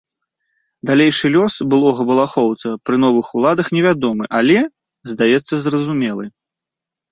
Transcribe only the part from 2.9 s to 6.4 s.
новых уладах невядомы, але, здаецца, зразумелы.